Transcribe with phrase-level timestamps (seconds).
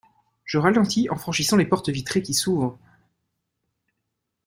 [0.45, 2.79] Je ralentis en franchissant les portes vitrées qui s’ouvrent.